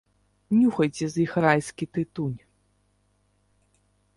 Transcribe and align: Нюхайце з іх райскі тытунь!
Нюхайце 0.59 1.05
з 1.15 1.21
іх 1.25 1.31
райскі 1.45 1.85
тытунь! 1.99 2.39